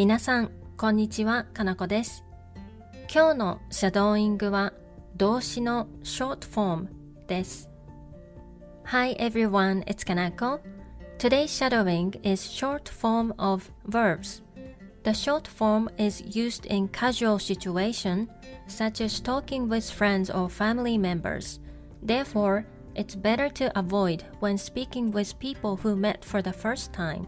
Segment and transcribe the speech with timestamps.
[0.00, 2.24] 皆さん、こんにちは、かなこです。
[3.12, 4.72] 今日のシャドーイングは
[5.16, 6.88] 動詞の short form
[7.26, 7.70] です。
[8.84, 10.60] Hi everyone, it's Kanako.
[11.18, 14.42] Today's shadowing is short form of verbs.
[15.04, 18.28] The short form is used in casual situation
[18.66, 21.60] such as talking with friends or family members.
[22.02, 27.26] Therefore, it's better to avoid when speaking with people who met for the first time.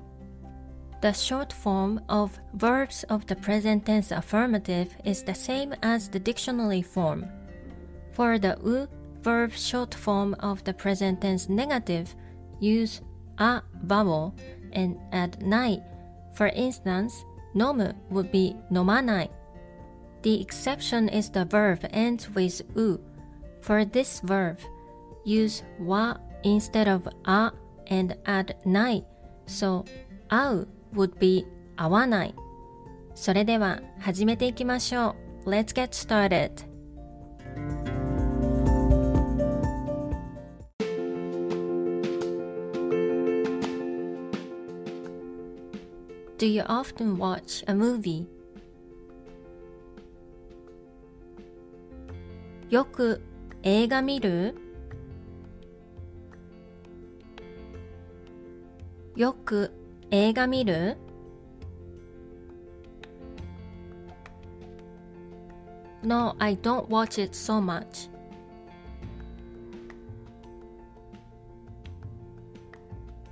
[1.04, 6.18] The short form of verbs of the present tense affirmative is the same as the
[6.18, 7.28] dictionary form.
[8.14, 8.88] For the u
[9.20, 12.16] verb short form of the present tense negative,
[12.62, 13.02] use
[13.38, 14.34] a vowel
[14.72, 15.84] and add nai.
[16.36, 19.28] For instance, nomu would be nomanai.
[20.22, 22.98] The exception is the verb ends with u.
[23.60, 24.60] For this verb,
[25.26, 27.52] use wa instead of a
[27.88, 29.04] and add nai.
[29.48, 29.84] So,
[30.30, 32.36] 会う would be 合わない。
[33.16, 35.50] それでは始めていきましょう。
[35.50, 36.52] Let's get started.
[46.38, 48.26] Do you often watch a movie?
[52.70, 53.22] よく
[53.62, 54.56] 映画見る
[59.16, 59.72] よく
[60.13, 60.97] 映画見る
[66.03, 68.09] No, I don't watch it so much.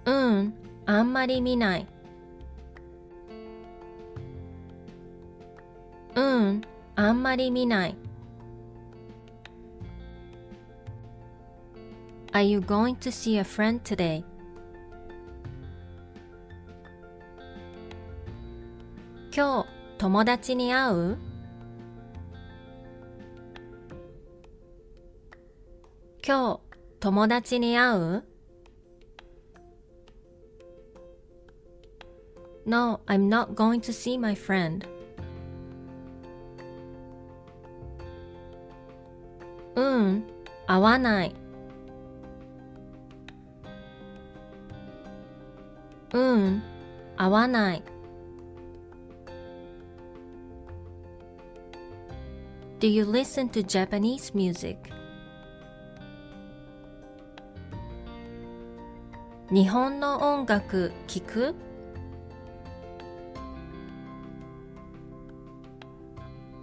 [0.04, 1.86] うん、あんまり見ない。
[6.14, 6.62] うん、
[6.96, 7.96] あんまり見ない。
[12.32, 14.22] Are you going to see a friend today?
[19.41, 21.17] 今日友達に会う？
[26.23, 26.59] 今日
[26.99, 28.23] 友達に会う
[32.67, 34.85] ？No, I'm not going to see my friend.
[39.73, 40.23] うん、
[40.67, 41.35] 会わない。
[46.13, 46.61] うん、
[47.17, 47.83] 会わない。
[52.80, 54.76] Do you listen to Japanese music?
[59.50, 61.54] 日本の音楽聴く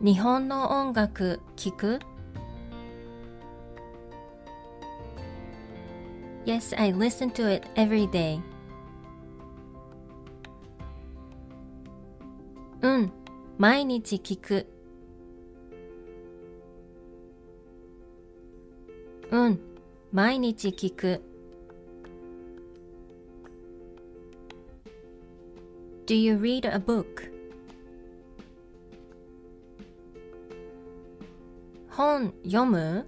[0.02, 2.00] 日本の音楽聴く
[6.46, 8.42] Yes, I listen to it every day.
[12.82, 13.12] うん、
[13.58, 14.68] 毎日聞く。
[19.32, 19.60] うん、
[20.12, 21.22] 毎日聞く。
[26.06, 27.32] Do you read a book?
[31.96, 33.06] 本読む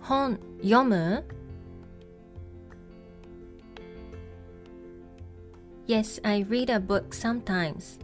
[0.00, 1.24] 本読む
[5.86, 7.99] Yes, I read a book sometimes.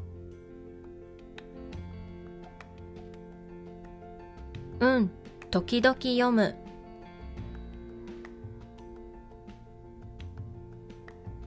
[4.79, 5.11] うん、
[5.49, 6.55] 時々読む。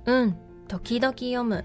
[0.07, 0.37] うん、
[0.67, 1.65] 時々読む。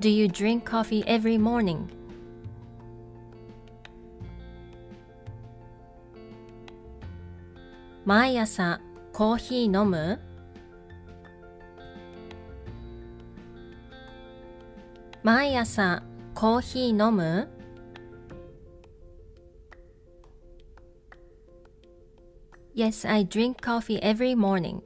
[0.00, 1.86] Do you drink coffee every morning?
[8.06, 8.80] 毎朝
[9.12, 10.18] コーヒー飲む
[15.22, 16.02] 毎朝
[16.39, 17.49] コーヒー飲む
[22.75, 24.81] Yes, I drink coffee every morning.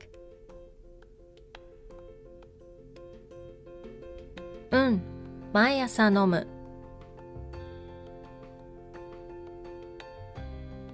[4.70, 5.02] うん、
[5.52, 6.46] 毎朝飲む。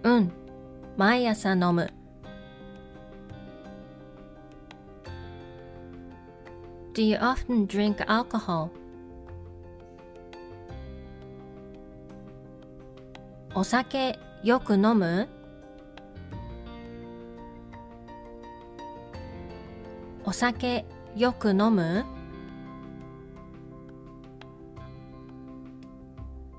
[0.03, 0.31] うん、
[0.95, 1.91] 毎朝飲む。
[6.93, 8.69] Do you often drink alcohol?
[13.60, 15.28] お酒よく飲む？
[20.24, 22.06] お酒よく飲む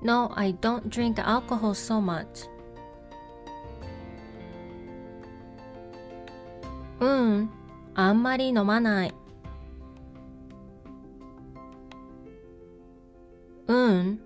[0.00, 2.48] ？No, I don't drink alcohol so much.
[7.00, 7.50] うん、
[7.96, 9.14] あんまり飲まない。
[13.66, 14.20] うん、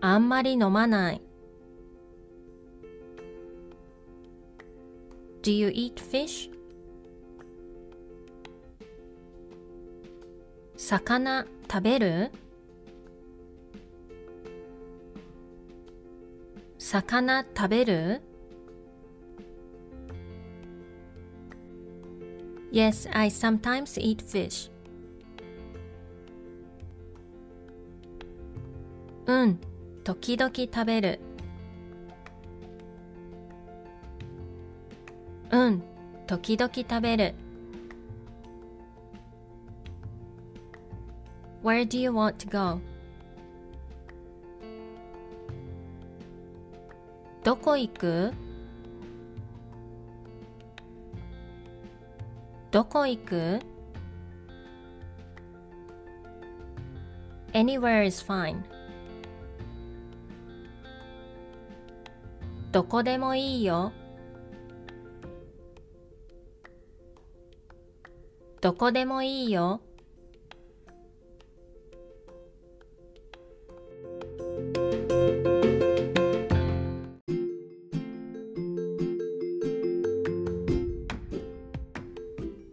[0.00, 1.20] あんまり飲まない。
[5.42, 6.50] Do you eat fish?
[10.76, 12.30] 魚食べる
[16.78, 18.22] 魚食べる
[22.72, 24.70] Yes, I sometimes eat fish.
[29.26, 29.58] うん、
[30.04, 31.20] 時々食べる。
[35.52, 35.82] うん、
[36.26, 37.34] 時々食べる。
[41.62, 42.80] Where do you want to go?
[47.44, 48.32] どこ行く
[52.70, 53.60] どこ行く
[57.52, 58.62] Anywhere is fine.
[62.72, 63.92] どこでもいいよ。
[68.62, 69.80] どこでもいいよ。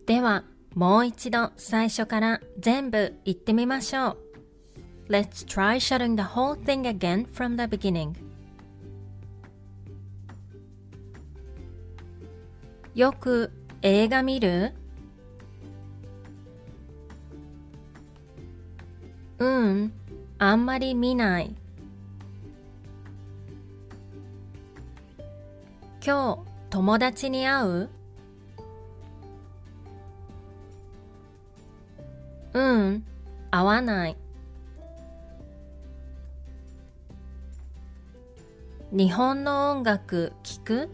[0.06, 0.44] では、
[0.76, 4.18] もう一度最初から全部言ってみましょう。
[5.10, 8.14] Let's try shutting the whole thing again from the beginning.
[12.94, 13.52] よく
[13.82, 14.76] 映画見る
[19.40, 19.94] うん、
[20.38, 21.56] あんまり見ない。
[26.06, 26.40] 今日
[26.70, 27.90] 友達に会う？
[32.54, 33.06] うん、
[33.52, 34.18] 合わない。
[38.92, 40.90] 日本の音楽聴く？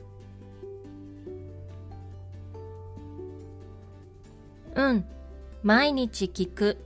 [4.75, 5.05] うん、
[5.63, 6.77] 毎日聴く。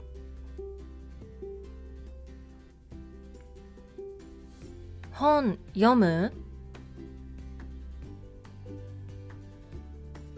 [5.19, 6.31] 本読む？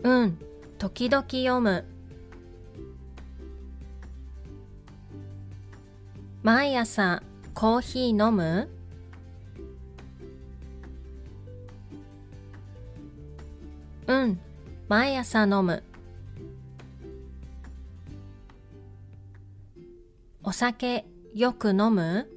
[0.02, 0.40] うん、
[0.80, 1.86] 時々読む。
[6.42, 7.22] 毎朝
[7.54, 8.70] コーヒー飲む？
[14.08, 14.40] うん、
[14.88, 15.84] 毎朝飲む。
[20.42, 21.06] お酒
[21.36, 22.28] よく飲む？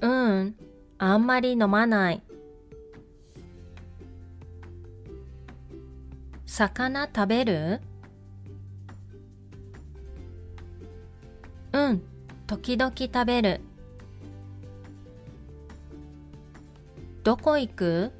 [0.00, 0.56] うん、
[0.98, 2.22] あんまり飲まない。
[6.46, 7.80] 魚食べる？
[11.72, 12.02] うん、
[12.46, 13.60] 時々食べる。
[17.22, 18.12] どこ行く？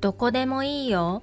[0.00, 1.22] どこでもいいよ。